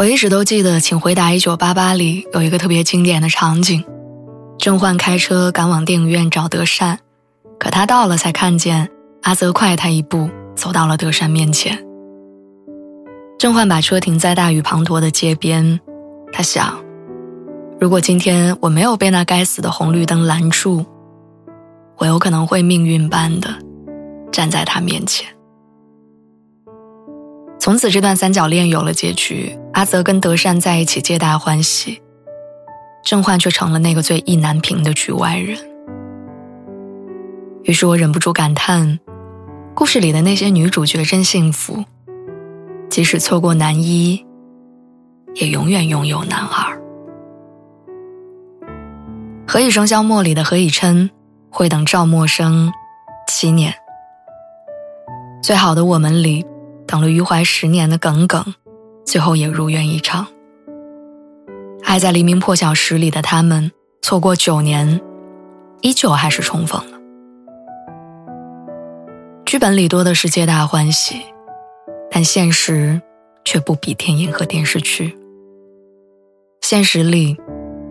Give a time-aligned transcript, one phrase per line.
[0.00, 3.84] 我一直都记得《请回答一九八八》里有一个特别经典的场景：
[4.58, 7.00] 甄嬛开车赶往电影院找德善，
[7.58, 8.88] 可他到了才看见
[9.24, 11.84] 阿泽快他一步走到了德善面前。
[13.38, 15.78] 甄嬛把车停在大雨滂沱的街边，
[16.32, 16.82] 他想，
[17.78, 20.82] 如果今天我没有被那该死的红绿灯拦住，
[21.98, 23.50] 我有可能会命运般的
[24.32, 25.28] 站在他面前。
[27.60, 29.54] 从此，这段三角恋有了结局。
[29.74, 32.00] 阿泽跟德善在一起，皆大欢喜；
[33.04, 35.58] 甄嬛却成了那个最意难平的局外人。
[37.64, 38.98] 于是我忍不住感叹：
[39.74, 41.84] 故事里的那些女主角真幸福，
[42.88, 44.24] 即使错过男一，
[45.34, 46.74] 也永远拥有男二。
[49.46, 51.10] 《何以笙箫默》里的何以琛
[51.50, 52.70] 会等赵默笙
[53.28, 53.70] 七年，
[55.42, 56.46] 《最好的我们》里。
[56.90, 58.52] 等了余淮十年的耿耿，
[59.06, 60.26] 最后也如愿以偿。
[61.84, 63.70] 爱在黎明破晓时里的他们，
[64.02, 65.00] 错过九年，
[65.82, 66.98] 依旧还是重逢了。
[69.46, 71.20] 剧本里多的是皆大欢喜，
[72.10, 73.00] 但现实
[73.44, 75.16] 却不比电影和电视剧。
[76.60, 77.36] 现实里，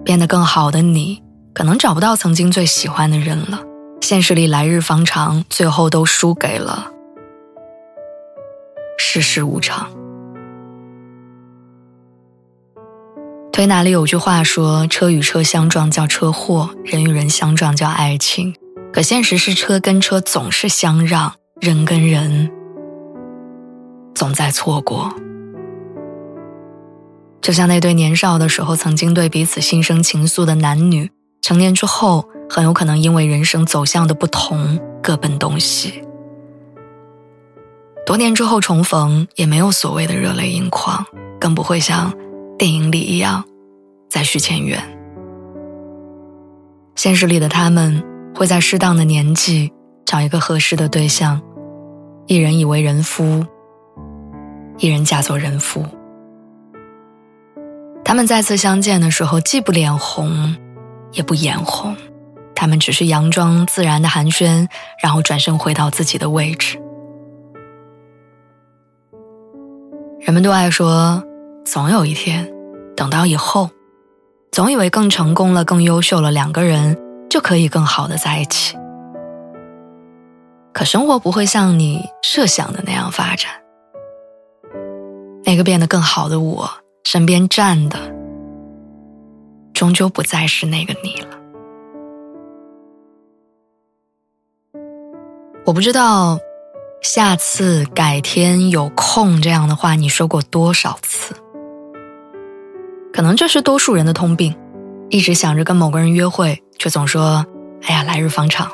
[0.03, 3.61] 变得更好的你，可能找不到曾经最喜欢的人了。
[4.01, 6.91] 现实里，来日方长，最后都输给了。
[9.11, 9.89] 世事无常。
[13.51, 18.53] 推拿里有句话说：“车与车相撞叫车祸，人与人相撞叫爱情。”
[18.93, 22.51] 可现实是，车跟车总是相让，人跟人
[24.13, 25.11] 总在错过。
[27.41, 31.09] 就像那对年少的时候曾经对彼此心生情愫的男女，
[31.41, 36.03] 成年之后很有可能因为人生走向的不同，各奔东西。
[38.09, 41.05] 多年之后重逢，也没有所谓的热泪盈眶，
[41.39, 42.11] 更不会像
[42.57, 43.45] 电影里一样
[44.09, 44.81] 再续前缘。
[46.95, 48.03] 现实里的他们
[48.33, 49.71] 会在适当的年纪
[50.07, 51.39] 找一个合适的对象，
[52.25, 53.45] 一人以为人夫，
[54.79, 55.85] 一人嫁作人妇。
[58.03, 60.55] 他们再次相见的时候，既不脸红，
[61.11, 61.95] 也不眼红，
[62.55, 64.67] 他们只是佯装自然的寒暄，
[64.99, 66.81] 然后转身回到自己的位置。
[70.29, 71.23] 人们都爱说，
[71.65, 72.47] 总有一天，
[72.95, 73.67] 等到以后，
[74.51, 76.95] 总以为更成功了、更优秀了，两个人
[77.31, 78.77] 就可以更好的在一起。
[80.71, 83.49] 可生活不会像你设想的那样发展。
[85.45, 86.69] 那个变得更好的我，
[87.03, 87.97] 身边站的，
[89.73, 91.29] 终究不再是那个你了。
[95.65, 96.37] 我不知道。
[97.01, 101.33] 下次、改天、有空这样的话，你说过多少次？
[103.13, 104.53] 可能这是多数人的通病，
[105.09, 107.45] 一直想着跟某个人约会，却总说
[107.83, 108.67] “哎呀，来日方长”；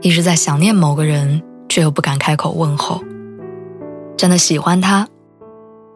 [0.00, 3.00] 一直在想念某个人，却又不敢开口问候；
[4.16, 5.08] 真的喜欢他，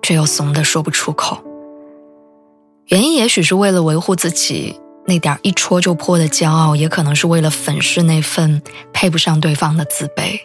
[0.03, 1.39] 却又怂的说不出口。
[2.87, 4.81] 原因也许是为了维护自己。
[5.11, 8.63] 那点一戳就破的骄傲，也可能是为了粉饰那份
[8.93, 10.39] 配不上对方的自卑。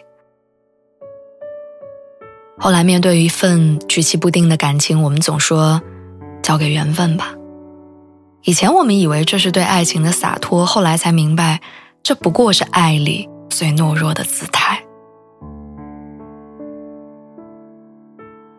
[2.58, 5.80] 后来面对一份举棋不定的感情，我们总说
[6.42, 7.32] 交给缘分吧。
[8.42, 11.60] 以前我们以为这是对爱情的洒脱，后来才明白，
[12.02, 14.82] 这不过是爱里最懦弱的姿态。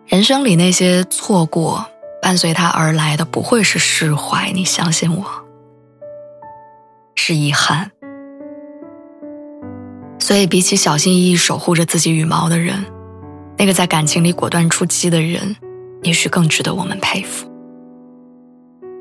[0.06, 1.86] 人生里那些错过，
[2.22, 5.47] 伴随它而来的不会是释怀，你相信我。
[7.28, 7.92] 是遗憾，
[10.18, 12.86] 所以比起小心翼翼守护着自己羽毛的人，
[13.58, 15.58] 那个在感情里果断出击的人，
[16.04, 17.52] 也许更值得我们佩服。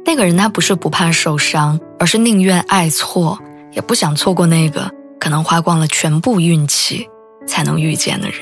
[0.05, 3.39] 那个人他不是不怕受伤，而是宁愿爱错，
[3.71, 4.91] 也不想错过那个
[5.21, 7.09] 可能花光了全部运气
[7.47, 8.39] 才能遇见的人。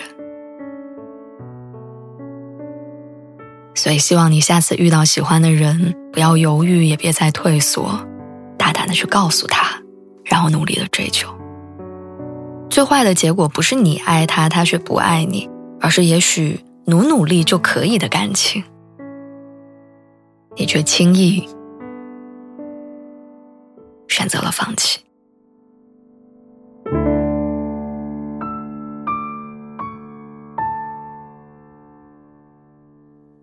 [3.75, 8.01] 所以希望你下次遇到喜欢的人，不要犹豫，也别再退缩。
[8.65, 9.79] 大胆的去告诉他
[10.25, 11.29] 然后努力的追求。
[12.71, 15.51] 最坏的结果不是你爱他他却不爱你
[15.83, 18.65] 而是也许努努力就可以的感情。
[20.57, 21.47] 你却轻易
[24.09, 25.04] 选择了放弃。